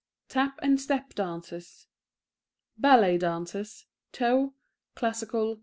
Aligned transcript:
{Tap 0.29 0.57
and 0.63 0.81
Step 0.81 1.13
Dances 1.13 1.85
{Ballet 2.75 3.19
Dances 3.19 3.85
(Toe, 4.11 4.55
Classical, 4.95 5.51
Etc.) 5.51 5.59